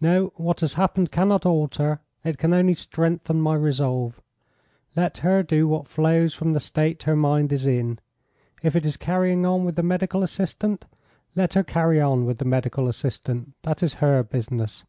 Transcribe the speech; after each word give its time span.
"No, 0.00 0.32
what 0.34 0.62
has 0.62 0.74
happened 0.74 1.12
cannot 1.12 1.46
alter 1.46 2.00
it 2.24 2.38
can 2.38 2.52
only 2.52 2.74
strengthen 2.74 3.40
my 3.40 3.54
resolve. 3.54 4.20
Let 4.96 5.18
her 5.18 5.44
do 5.44 5.68
what 5.68 5.86
flows 5.86 6.34
from 6.34 6.54
the 6.54 6.58
state 6.58 7.04
her 7.04 7.14
mind 7.14 7.52
is 7.52 7.66
in. 7.68 8.00
If 8.64 8.74
it 8.74 8.84
is 8.84 8.96
carrying 8.96 9.46
on 9.46 9.64
with 9.64 9.76
the 9.76 9.84
medical 9.84 10.24
assistant, 10.24 10.86
let 11.36 11.54
her 11.54 11.62
carry 11.62 12.00
on 12.00 12.24
with 12.26 12.38
the 12.38 12.44
medical 12.44 12.88
assistant; 12.88 13.52
that 13.62 13.80
is 13.80 13.94
her 14.02 14.24
business. 14.24 14.84